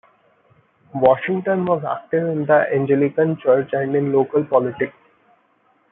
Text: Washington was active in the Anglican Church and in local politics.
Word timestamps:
Washington 0.95 1.63
was 1.67 1.83
active 1.83 2.27
in 2.29 2.47
the 2.47 2.65
Anglican 2.73 3.37
Church 3.39 3.69
and 3.73 3.95
in 3.95 4.11
local 4.11 4.43
politics. 4.43 4.97